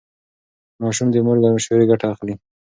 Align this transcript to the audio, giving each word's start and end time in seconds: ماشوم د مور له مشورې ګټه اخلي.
ماشوم 0.81 1.07
د 1.11 1.15
مور 1.25 1.37
له 1.43 1.49
مشورې 1.55 1.85
ګټه 1.91 2.05
اخلي. 2.13 2.33